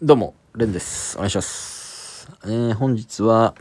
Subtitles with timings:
[0.00, 1.16] どうも、レンです。
[1.16, 2.30] お願いします。
[2.44, 3.56] えー、本日は、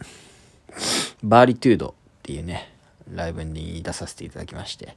[1.24, 2.72] バーリトゥードっていうね、
[3.12, 4.96] ライブに出させていただきまして。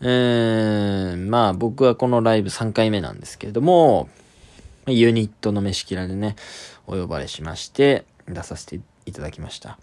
[0.00, 4.08] えー、まあ僕はこのライブ3回目なんですけれども、
[4.86, 6.36] ユニットの飯キラでね、
[6.86, 9.76] お呼ばれしまして、出させていただきました。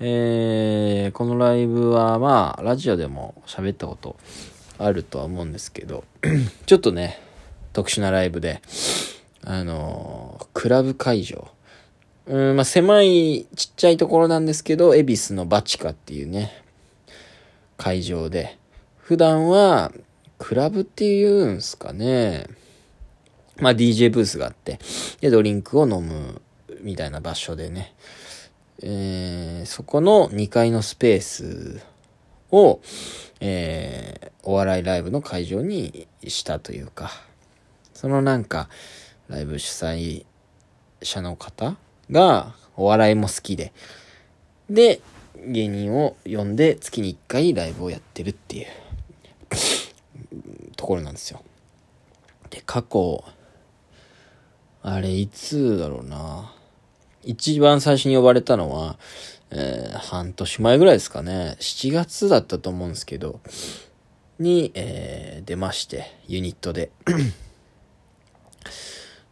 [0.00, 4.16] えー、このライブはまあ、ラジオでも喋ったこと
[4.78, 6.02] あるとは思うんですけど、
[6.66, 7.20] ちょっとね、
[7.72, 8.62] 特殊なライブで、
[9.44, 11.48] あのクラブ会場。
[12.26, 16.64] うん、まあ、狭いちっちゃいところなんですけど、恵比寿のバチカっていうね、
[17.76, 18.56] 会場で、
[18.96, 19.92] 普段は、
[20.38, 22.46] クラブっていうんすかね、
[23.58, 24.78] まあ、DJ ブースがあって、
[25.20, 26.40] で、ドリンクを飲む
[26.80, 27.94] みたいな場所でね、
[28.82, 31.82] えー、そこの2階のスペース
[32.50, 32.80] を、
[33.40, 37.10] えー、お笑いライブの会場にしたというか、
[37.92, 38.68] そのなんか、
[39.28, 40.24] ライブ主催
[41.02, 41.76] 者の方
[42.10, 43.72] がお笑いも好きで、
[44.68, 45.00] で、
[45.46, 48.66] 芸人を呼んで月に1回ライブをやってるっていう
[50.76, 51.42] ところなんですよ。
[52.50, 53.24] で、過去、
[54.82, 56.52] あれ、いつだろうな。
[57.22, 58.98] 一番最初に呼ばれたのは、
[59.50, 61.56] えー半年前ぐらいですかね。
[61.60, 63.40] 7月だったと思うんですけど、
[64.38, 66.90] に、えー出まして、ユニットで。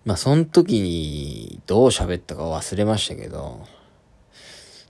[0.04, 3.66] まあ、その時にどう喋ったか忘れましたけど、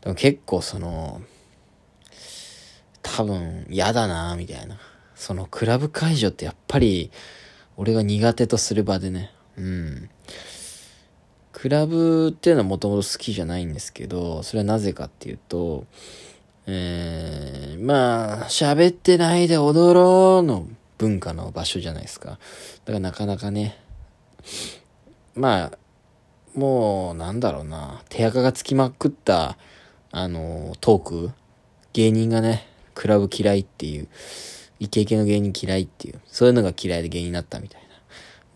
[0.01, 1.21] でも結構その、
[3.03, 4.79] 多分嫌だなみたいな。
[5.15, 7.11] そのクラブ会場ってやっぱり、
[7.77, 10.11] 俺が苦手とする場でね、うん。
[11.53, 15.87] クラブっていうのはもともと好きじゃないんですけど、それはなぜかっていうと、
[16.67, 20.67] えー、まあ、喋ってないで踊ろうの
[20.99, 22.31] 文化の場所じゃないですか。
[22.31, 23.79] だからなかなかね、
[25.35, 29.57] まあ、もう、なんだろうな、手垢がつきまくった、
[30.11, 31.31] あの、トーク、
[31.93, 34.09] 芸人がね、クラブ嫌いっていう、
[34.81, 37.83] イケイケの芸人嫌いっていう、そういうのが嫌いで芸人になったみたい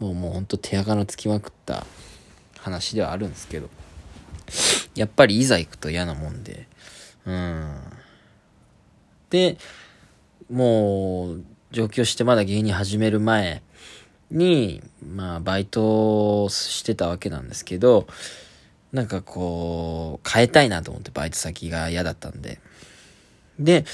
[0.00, 0.06] な。
[0.06, 1.86] もうもうほんと手垢のつきまくった。
[2.66, 3.70] 話ではあるんですけど、
[4.96, 6.66] やっぱりいざ行くと嫌なもんで、
[7.24, 7.80] うん。
[9.30, 9.56] で、
[10.50, 13.62] もう、上京してまだ芸人始める前
[14.30, 18.06] に、まあ、バイトをしてたわけなんですけど、
[18.92, 22.60] なんかこう、変えたいなと思ってバイト先が嫌だったんで。
[23.58, 23.84] で、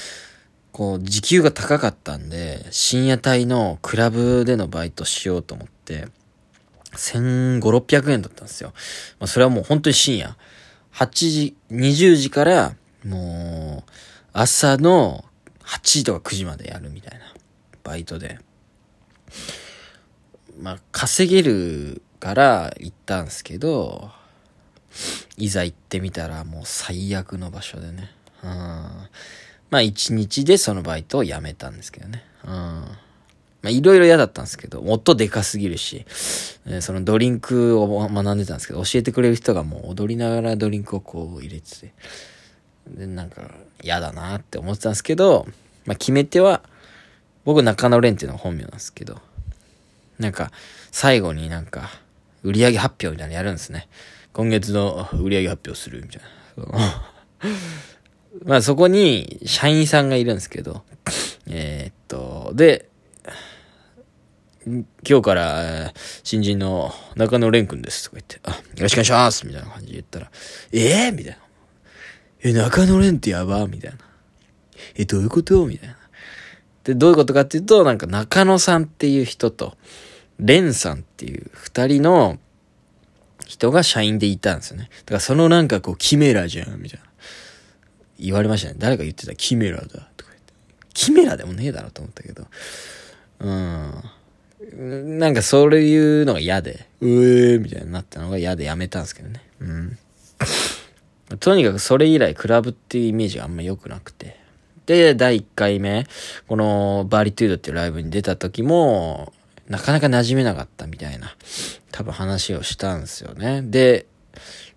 [0.71, 6.07] こう、時給が高かったんで、深夜帯のクラブでのバイトしようと思って、
[6.95, 8.73] 1500、600円だったんですよ。
[9.19, 10.35] まあ、それはもう本当に深夜。
[10.93, 13.91] 8時、20時から、もう、
[14.31, 15.25] 朝の
[15.63, 17.25] 8時とか9時までやるみたいな、
[17.83, 18.39] バイトで。
[20.59, 24.11] まあ、稼げるから行ったんすけど、
[25.37, 28.11] いざ行ってみたらもう最悪の場所でね。
[28.43, 28.49] うん。
[28.49, 32.23] まあ、一日でそのバイトを辞めたんですけどね。
[32.45, 32.51] うん。
[32.51, 32.87] ま
[33.63, 36.05] あ、いろいろ嫌だったんですけど、音でかすぎるし、
[36.67, 41.93] えーそのドリンクを学んでたんですけど、教えてくれる人がもう踊りながらドリンクをこう入れてて、
[42.87, 45.47] で、なんか嫌だなって思ってたんですけど、
[45.85, 46.61] まあ、決め手は、
[47.45, 49.21] 僕中野蓮っていうのが本名なんですけど、
[50.19, 50.51] なんか、
[50.91, 51.89] 最後になんか、
[52.43, 53.87] 売上発表みたいなのやるんですね。
[54.33, 56.21] 今月の売上発表するみたい
[56.57, 57.03] な。
[58.45, 60.83] まあそこに社員さんがいるんですけど、
[61.47, 62.89] えーっと、で、
[64.65, 64.85] 今
[65.19, 65.93] 日から、
[66.23, 70.31] 新人の中野蓮くんですとか言って、あ、よろしくお願いしますみたいな感じで言ったら、
[70.71, 71.37] えー、みたいな。
[72.43, 73.97] え、中野蓮ってやばみたいな。
[74.95, 75.97] え、どういうことみたいな。
[76.83, 79.77] で、どういうことかっていうと、なんか中野さんっていう人と、
[80.39, 82.39] 蓮さんっていう二人の
[83.45, 84.89] 人が社員でいたんですよね。
[85.05, 87.05] だからそのなんかこう、キメラじゃん、みたいな。
[88.19, 88.75] 言われましたね。
[88.77, 90.53] 誰か言ってた、キメラだ、とか言って。
[90.93, 92.47] キメラでもねえだろと思ったけど。
[93.39, 95.19] うん。
[95.19, 99.41] なんかそういうのが嫌で、うえーみたいになったのが嫌でやめたんですけどね。
[99.59, 99.97] うん。
[101.39, 104.42] とにかくそれ以来クラブっていうイメージがあんま良くなくて。
[104.85, 106.05] で、第1回目、
[106.47, 109.33] このバーリトゥードっていうライブに出た時も、
[109.67, 111.35] なかなか馴染めなかったみたいな、
[111.91, 113.61] 多分話をしたんですよね。
[113.63, 114.05] で、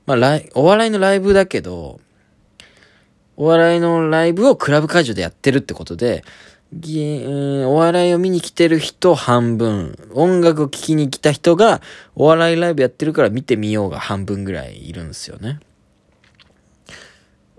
[0.06, 2.00] まあ、ライお笑いのライブだけど、
[3.36, 6.24] お笑いのライブをクラブ会場でやってるってことで、
[6.72, 11.80] お笑いを見に来てる人半分、音楽を聴きに来た人が、
[12.14, 15.60] お笑いライブやってるから見てみようが半分ぐらいいるんですよね。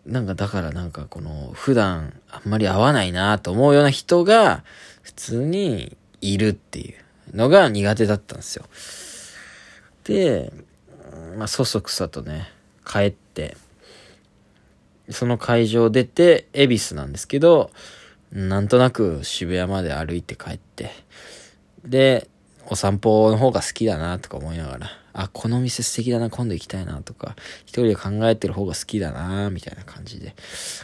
[0.06, 2.17] なんかだからなんかこの普段
[2.48, 4.64] あんまり合わないなと思うような人が
[5.02, 8.66] 普通にいるっていうのが苦手だったんですよ。
[10.06, 10.54] で、
[11.38, 12.48] まあ、そそくさとね、
[12.86, 13.58] 帰って、
[15.10, 17.70] その会場を出て、恵比寿なんですけど、
[18.32, 20.92] なんとなく渋谷まで歩いて帰って、
[21.84, 22.30] で、
[22.70, 27.36] お散歩の方が好きだなとか思いながら、あ、この店素敵だな、今度行きたいなとか、
[27.66, 30.34] 一人で考えてる方が好きだなみたいな感じで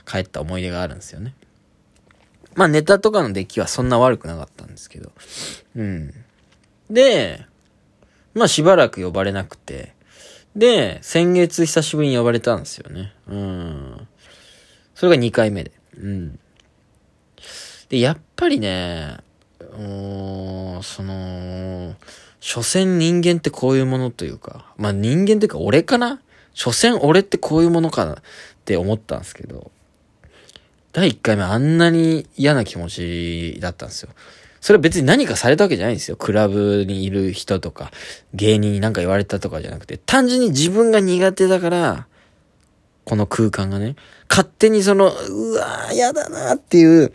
[0.06, 1.33] 帰った思い出があるんですよね。
[2.56, 5.12] まあネタとかの出来はそんな悪くなかったんですけど。
[5.76, 6.14] うん。
[6.90, 7.46] で、
[8.34, 9.94] まあしばらく呼ばれなくて、
[10.56, 13.14] で、先月久しぶりに呼ばれたんですよね。
[13.28, 14.08] うん。
[14.96, 15.72] それが2回目で。
[15.98, 16.40] うん。
[17.90, 19.18] で、やっぱりね、
[19.60, 21.96] うん、その、
[22.40, 26.22] 所詮人間ってこういうものというか、まあ人間っていうか俺かな？
[26.54, 28.14] 所詮俺ってこういうものかな？
[28.14, 28.16] っ
[28.66, 29.72] て思ったんですけど、
[30.94, 34.10] 第1回目あんなに嫌な気持ちだったんですよ。
[34.62, 36.16] それは別に何かされたわけじゃないんですよ。
[36.16, 37.92] クラブにいる人とか、
[38.34, 42.07] 芸人に何か言われたとかじゃなくて、単純に自分が苦手だから、
[43.04, 43.95] この空間がね、
[44.30, 47.12] 勝手にその、うわー、嫌だなっていう、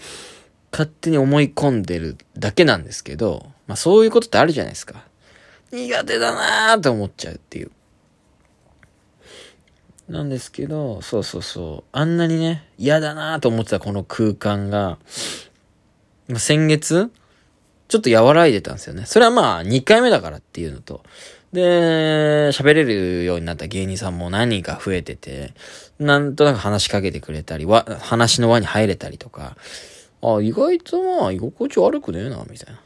[0.72, 5.04] 勝手に思い込んでるだけなんですけど、まあそういうことってあるじゃないですか。
[5.72, 7.70] 苦手だなーって思っちゃうっていう。
[10.08, 11.88] なんですけど、そうそうそう。
[11.92, 14.98] あんなにね、嫌だなと思ってたこの空間が、
[16.36, 17.10] 先月、
[17.88, 19.04] ちょっと和らいでたんですよね。
[19.06, 21.02] それはまあ、2回目だからっていうのと、
[21.52, 25.54] で、喋れるようになった芸人さんも何人か増えてて、
[25.98, 29.56] なんとなく話しかけてくれたり、わ、話の輪に入れたりとか、
[30.22, 32.80] あ、意外とまあ、居心地悪くねえな、みたいな。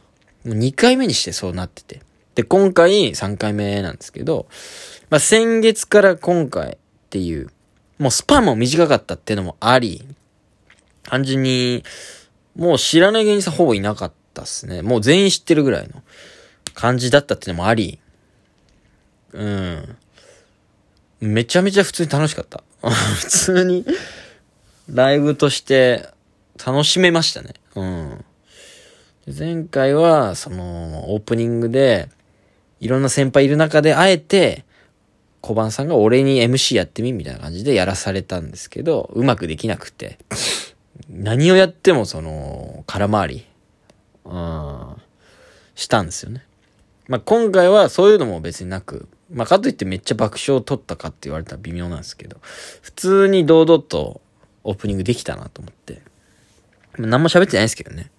[0.45, 2.01] もう2回目にしてそうなってて。
[2.35, 4.47] で、今回3回目なんですけど、
[5.11, 6.79] まあ、先月から今回、
[7.13, 7.51] っていう、
[7.99, 10.03] もうスパンも短かったっていうのもあり、
[11.03, 11.85] 単純に、
[12.57, 14.81] もう知らない芸人さんほぼいなかったっすね。
[14.81, 16.03] もう全員知ってるぐらいの
[16.73, 17.99] 感じだったっていうのもあり、
[19.35, 19.97] うん。
[21.21, 22.65] めちゃめちゃ普通に楽しかった。
[22.81, 23.85] 普通に、
[24.89, 26.09] ライブとして
[26.65, 27.53] 楽しめましたね。
[27.75, 28.25] うん。
[29.39, 32.09] 前回は、その、オープニングで、
[32.81, 34.65] いろんな先輩いる中で、あえて、
[35.43, 40.19] 小判さんが俺に MC やってみみたいな感じでやらされたんですけど、うまくできなくて。
[41.11, 43.47] 何をやってもその、空回り、
[44.25, 44.97] うん、
[45.75, 46.45] したんですよね。
[47.09, 52.39] まあ、今回はそういうのも別になく、まあ、かといってめっちゃ爆笑を取ったかって言われたら微妙なんですけど、
[52.81, 54.21] 普通に堂々と
[54.63, 56.03] オープニングできたなと思って。
[56.99, 58.11] 何も喋ってないですけどね。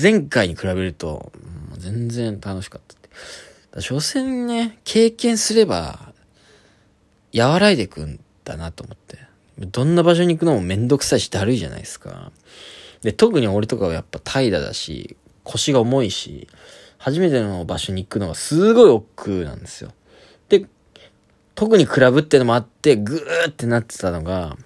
[0.00, 1.32] 前回に比べると、
[1.78, 2.96] 全然楽しかったっ
[3.74, 3.80] て。
[3.80, 6.11] 所詮ね、経験すれば
[7.34, 9.18] 和らいでくんだなと思って。
[9.58, 12.32] どんな場所に行くのもめんどくさいしだるいじゃないですか。
[13.02, 16.48] で、特に俺とかはやっぱ怠惰だし、腰が重いし、
[16.98, 19.92] 初めての場所に行くのがすごい億劫なんですよ。
[20.48, 20.66] で、
[21.54, 24.56] 特にクラブってのもあって、ぐーってなってたのが、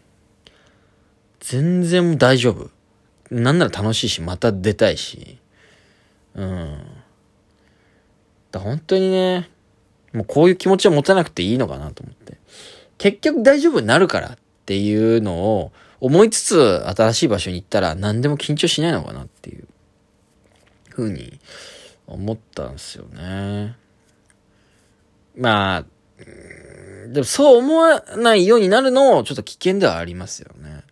[1.40, 2.70] 全然大丈夫。
[3.30, 5.38] なんなら楽しいし、また出たいし。
[6.34, 6.78] うん。
[8.52, 9.48] だ本当にね、
[10.12, 12.35] もうこういう気持ちを持たなくていいのかなと思って。
[12.98, 19.66] 結局大丈夫になるからっていうのを思いつつ新しい場所に行ったら何でも緊張しないのかなっていう
[20.90, 21.38] ふうに
[22.06, 23.76] 思ったんですよね。
[25.36, 25.84] まあ、
[27.08, 30.82] でもそう思わないようになるのもちょっと危険ではありますよね。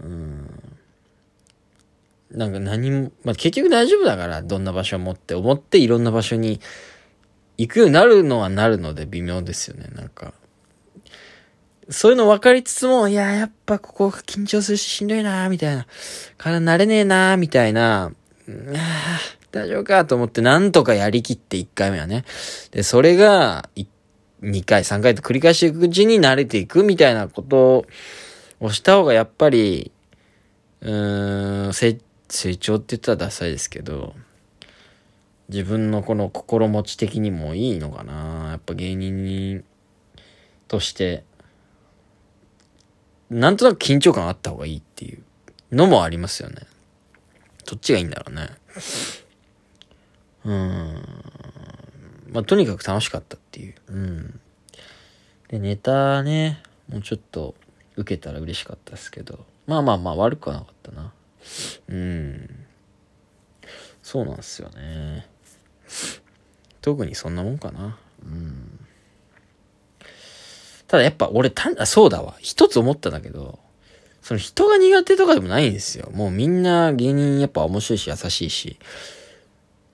[0.00, 0.50] うん。
[2.30, 6.60] なんか何も、まあ結局大丈夫だからどんな場所もって思っていろんな場所に
[7.58, 10.34] 行くようになるのはなるので微妙ですよね、なんか。
[11.88, 15.86] そういうの分かりつつも、いや、やっぱここ緊張するししんどいなみたいな。
[16.36, 18.12] から慣れねえなみたいな。
[19.52, 22.24] 大丈夫かと思ってなんとかやりきって1回目はね。
[22.72, 23.68] で、それが、
[24.42, 27.86] 2回、3回と繰り返していくうちに慣れていくみたいなこと
[28.60, 29.92] をした方がやっぱり、
[30.80, 31.96] うーん、成
[32.56, 34.14] 長って言ったらダサいですけど、
[35.48, 39.62] 自分のこの心持ち的にもいいのかなやっぱ芸人に、
[40.68, 41.24] として、
[43.30, 45.22] なんとなく緊張感あった方がいいっていう
[45.72, 46.56] のもありますよね。
[47.66, 48.48] どっちがいいんだろうね。
[50.44, 51.02] うん。
[52.30, 53.74] まあ、とにかく楽しかったっていう。
[53.88, 54.40] うん。
[55.48, 57.54] で、ネタね、もうちょっと
[57.96, 59.44] 受けたら嬉しかったですけど。
[59.66, 61.12] まあまあまあ悪くはなかったな。
[61.88, 62.66] うん。
[64.02, 65.26] そうなんですよね。
[66.80, 67.98] 特にそんなもんかな。
[70.96, 72.36] ただやっぱ俺た、そうだわ。
[72.40, 73.58] 一つ思ったんだけど、
[74.22, 76.10] その人が苦手とかでもないんですよ。
[76.14, 78.78] もうみんな芸人やっぱ面白いし優しいし。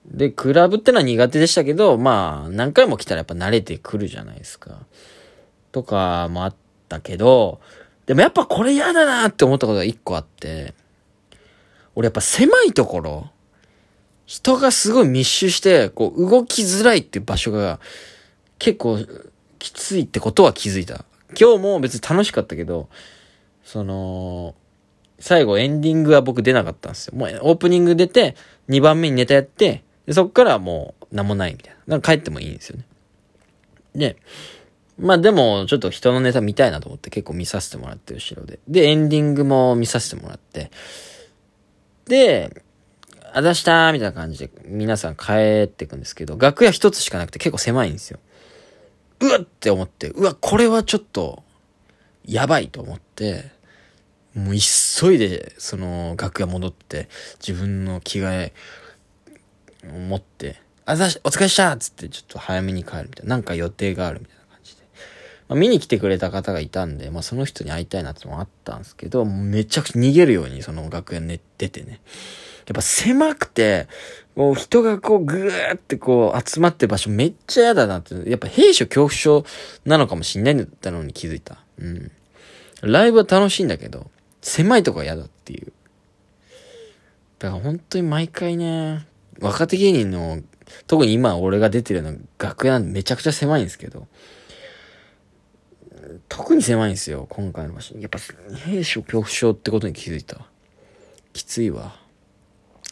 [0.06, 4.78] で、クラブってのは苦手でしたけど、まあ、何回も来たらやっぱ慣れてくるじゃないですか。
[5.73, 6.54] とかもあっ
[6.88, 7.61] たけど、
[8.06, 10.75] でもやっぱこれ嫌だなって思ったことが一個あって、
[11.97, 13.30] 俺やっぱ狭いところ、
[14.26, 17.80] 人がすごい密集して、こう動きづらいっていう場所が
[18.59, 19.00] 結構
[19.62, 21.04] きついってことは気づいた。
[21.38, 22.88] 今日も別に楽しかったけど、
[23.62, 24.57] その、
[25.21, 27.16] 最後エンディングは僕出なかったんですよ。
[27.16, 28.35] もうオープニング出て、
[28.69, 31.97] 2番目にネタやって、でそっからもう何もないみたいな。
[31.99, 32.85] だか帰ってもいいんですよね。
[33.95, 34.16] で、
[34.99, 38.59] まあでも、ちょっと人のネタ見たいなと思って結構見させてもらって、後ろで。
[38.66, 40.73] で、エンディングも見させてもらって。
[42.07, 42.62] で、
[43.33, 48.19] あざしたーみたいな感じで皆さん帰ってくんですけど、楽屋一つしかなくて結構狭いんですよ。
[49.23, 51.45] うわって思って、うわ、これはちょっと、
[52.25, 53.50] やばいと思って、
[54.35, 57.09] もう急いで、その、楽屋戻って、
[57.41, 58.52] 自分の着替え、
[59.85, 63.37] 持って、あざし、お疲れしたっつって、ちょっと早めに帰るみたいな。
[63.37, 64.83] なんか予定があるみたいな感じで。
[65.49, 72.00] まあ、見に来てくれた方がいたんで、まあ、その人に会いたいなってのもあったんですけど、めちゃくちゃ逃げるように、その楽屋に出てね。
[72.66, 73.88] やっぱ狭くて、
[74.35, 79.45] もう人がこうぐーってこう集まってる場所めっちゃ嫌だなって、やっぱ兵所恐怖症
[79.85, 81.59] なのかもしんないんだったのに気づいた。
[81.78, 82.11] うん。
[82.83, 85.73] ライブは楽しいんだけど、狭いとこが嫌だっていう。
[87.38, 89.07] だから本当に毎回ね、
[89.40, 90.40] 若手芸人の、
[90.87, 94.07] 特に今俺が出てるの楽屋めちゃくちゃ狭いんですけど、
[96.28, 97.97] 特に狭いんですよ、今回の場所。
[97.99, 98.19] やっぱ、
[98.64, 100.47] 兵所恐怖症ってことに気づいた。
[101.33, 101.97] きついわ。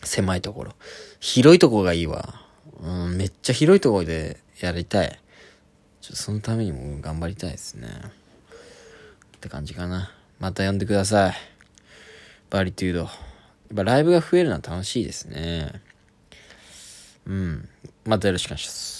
[0.02, 0.74] 狭いところ。
[1.20, 2.40] 広いとこがいいわ。
[2.82, 5.20] うん、めっちゃ広いところでやりたい。
[6.00, 7.88] ちょっとそのためにも頑張りたいですね。
[9.36, 10.12] って感じかな。
[10.38, 11.34] また呼んでください。
[12.48, 12.98] バリテュード。
[13.00, 13.08] やっ
[13.76, 15.80] ぱライブが増えるのは楽しいですね。
[17.26, 17.68] うん。
[18.04, 18.99] またよろしくお願いします。